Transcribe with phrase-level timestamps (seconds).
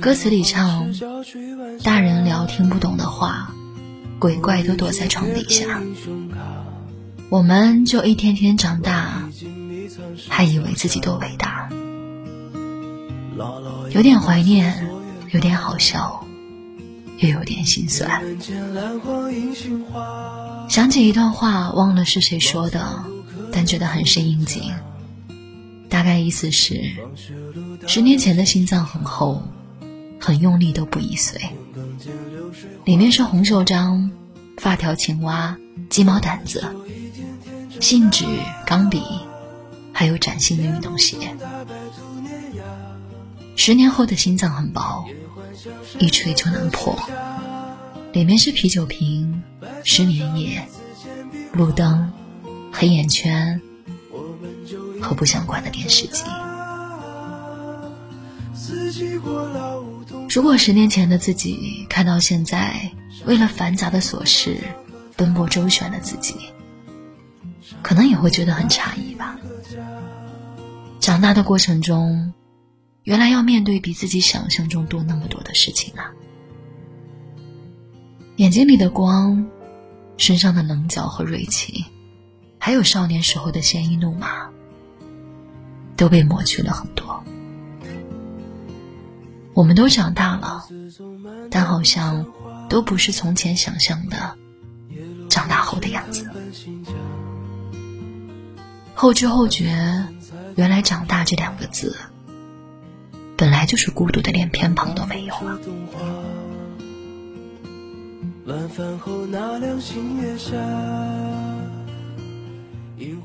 [0.00, 0.92] 歌词里唱
[1.82, 3.54] ：“大人聊听不懂的话，
[4.18, 5.80] 鬼怪都躲在床底下。”
[7.30, 9.22] 我们就一天天长大，
[10.28, 11.70] 还以为自己多伟大，
[13.92, 14.86] 有点怀念，
[15.30, 16.26] 有点好笑，
[17.18, 18.20] 又有点心酸。
[20.68, 23.04] 想起一段话，忘了是谁说的，
[23.52, 24.74] 但觉得很是应景。
[25.88, 26.82] 大概意思是，
[27.86, 29.42] 十年前的心脏很厚，
[30.20, 31.40] 很用力都不易碎。
[32.84, 34.10] 里面是红袖章、
[34.58, 35.56] 发条、青蛙、
[35.88, 36.62] 鸡毛掸子、
[37.80, 38.24] 信纸、
[38.66, 39.02] 钢笔，
[39.92, 41.34] 还有崭新的运动鞋。
[43.56, 45.04] 十年后的心脏很薄，
[45.98, 46.96] 一吹就能破。
[48.12, 49.42] 里面是啤酒瓶、
[49.82, 50.68] 失眠夜、
[51.52, 52.12] 路灯、
[52.70, 53.60] 黑眼圈。
[55.00, 56.24] 和不相关的电视机。
[60.28, 62.90] 如果十年前的自己看到现在
[63.24, 64.58] 为了繁杂的琐事
[65.16, 66.34] 奔波周旋的自己，
[67.82, 69.38] 可能也会觉得很诧异吧。
[71.00, 72.32] 长大的过程中，
[73.04, 76.12] 原来要面对比自己想象中多那么多的事情啊！
[78.36, 79.46] 眼睛里的光，
[80.16, 81.84] 身上的棱角和锐气，
[82.58, 84.48] 还有少年时候的鲜衣怒马。
[85.96, 87.22] 都被抹去了很多。
[89.52, 90.64] 我们都长大了，
[91.50, 92.26] 但好像
[92.68, 94.36] 都不是从前想象的
[95.28, 96.30] 长大后的样子。
[98.94, 100.06] 后知后觉，
[100.56, 101.96] 原来“长大”这两个字，
[103.36, 105.58] 本来就是孤独的，连偏旁都没有了。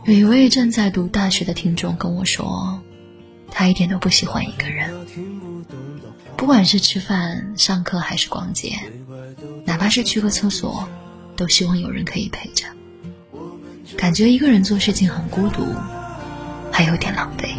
[0.05, 2.81] 有一位正在读大学的听众跟我说，
[3.57, 4.93] 他一点都不喜欢一个人，
[6.35, 8.77] 不管是吃饭、上课还是逛街，
[9.63, 10.85] 哪怕是去个厕所，
[11.37, 12.65] 都希望有人可以陪着。
[13.95, 15.65] 感觉一个人做事情很孤独，
[16.69, 17.55] 还有点狼狈。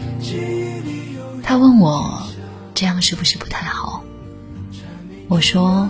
[1.43, 2.23] 他问我，
[2.75, 4.05] 这样是不是不太好？
[5.29, 5.89] 我说，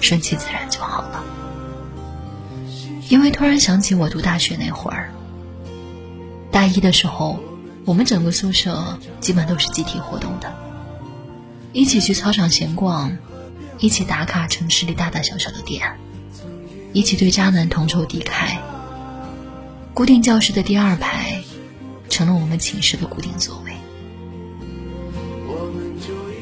[0.00, 1.22] 顺其自然就好了。
[3.10, 5.12] 因为突然想起我读大学那会儿。
[6.50, 7.38] 大一的时候，
[7.84, 10.50] 我们整个宿舍基本都是集体活动的，
[11.72, 13.14] 一起去操场闲逛，
[13.78, 15.82] 一起打卡城市里大大小小的店，
[16.94, 18.56] 一起对渣男同仇敌忾。
[19.92, 21.42] 固定教室的第二排，
[22.08, 23.72] 成了我们寝室的固定座位。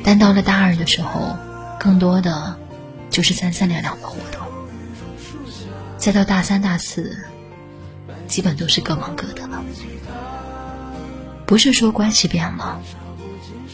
[0.04, 1.36] 但到了大二的时候，
[1.78, 2.56] 更多的
[3.10, 4.40] 就是三三两两的活动。
[5.98, 7.16] 再到大三、大四，
[8.26, 9.62] 基本都是各忙各的了。
[11.52, 12.80] 不是说关系变了，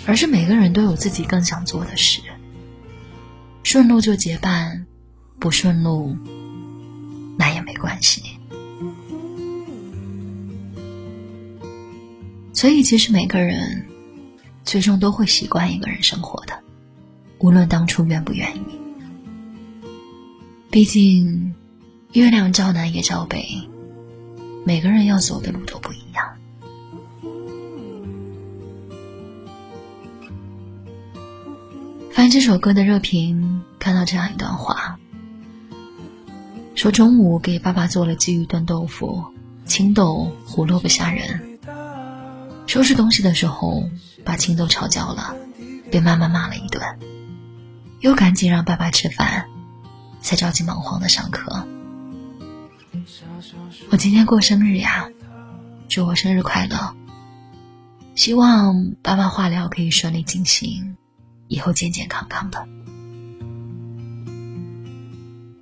[0.05, 2.21] 而是每个人都有自己更想做的事。
[3.63, 4.85] 顺路就结伴，
[5.39, 6.17] 不顺路
[7.37, 8.21] 那也没关系。
[12.53, 13.87] 所以，其实每个人
[14.65, 16.61] 最终都会习惯一个人生活的，
[17.39, 18.63] 无论当初愿不愿意。
[20.69, 21.55] 毕竟，
[22.13, 23.47] 月亮照南也照北，
[24.65, 26.08] 每个人要走的路都不一样。
[32.31, 34.99] 这首歌的热评，看到这样一段话：
[36.75, 39.25] 说中午给爸爸做了鲫鱼炖豆腐、
[39.65, 41.59] 青豆、胡萝卜虾仁，
[42.67, 43.89] 收拾东西的时候
[44.25, 45.37] 把青豆炒焦了，
[45.91, 46.83] 被妈妈骂了一顿，
[48.01, 49.47] 又赶紧让爸爸吃饭，
[50.21, 51.67] 才着急忙慌的上课。
[53.91, 55.09] 我今天过生日呀，
[55.89, 56.95] 祝我生日快乐！
[58.15, 60.97] 希望爸爸化疗可以顺利进行。
[61.49, 62.69] 以后健健康康的，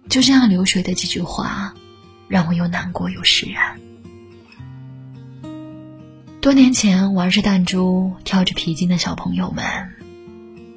[0.08, 1.74] 就这样流水的几句话，
[2.28, 3.80] 让我又难过又释然。
[6.40, 9.64] 多年前玩着弹珠、跳着皮筋的小朋友们，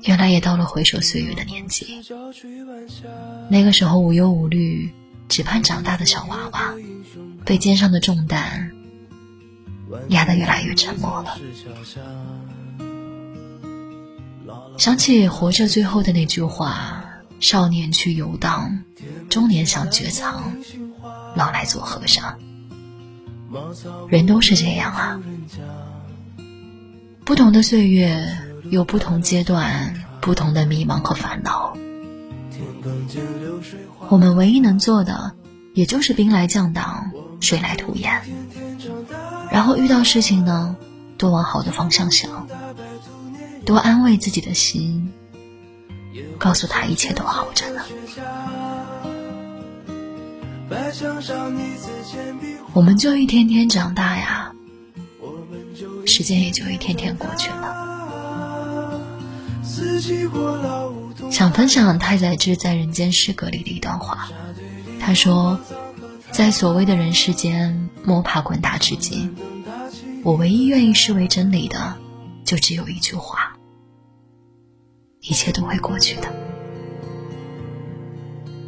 [0.04, 2.02] 原来也到了回首岁月的年纪。
[3.50, 4.92] 那个时候无忧无虑、
[5.28, 6.74] 只盼长大的小娃娃，
[7.46, 8.72] 被肩上的重担
[10.10, 11.38] 压得越来越沉默了。
[14.80, 17.04] 想起活着最后的那句话
[17.42, 18.80] ：“少年去游荡，
[19.30, 20.54] 中年想绝藏，
[21.36, 22.40] 老来做和尚。”
[24.08, 25.22] 人都是这样啊，
[27.26, 28.26] 不同的岁月
[28.70, 31.76] 有不同阶段、不同的迷茫和烦恼。
[34.08, 35.34] 我们唯一能做的，
[35.74, 37.12] 也就是兵来将挡，
[37.42, 38.22] 水来土掩。
[39.52, 40.78] 然后遇到事情呢，
[41.18, 42.39] 多往好的方向想。
[43.70, 45.14] 多安慰自己的心，
[46.40, 47.84] 告诉他一切都好着呢。
[52.74, 54.52] 我们就一天天长大呀，
[56.08, 57.76] 时间也就一天天过去了。
[61.30, 64.30] 想分享太宰治在《人间失格》里的一段话，
[65.00, 65.60] 他说
[66.34, 69.36] ：“在所谓的人世间摸爬滚打至今，
[70.24, 71.96] 我唯一愿意视为真理的，
[72.44, 73.49] 就只有一句话：
[75.22, 76.34] 一切都会过去的。”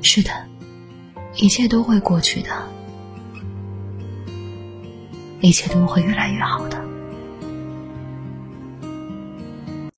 [0.01, 0.31] 是的。
[1.37, 2.49] 一切都会过去的，
[5.39, 6.90] 一切都会越来越好的。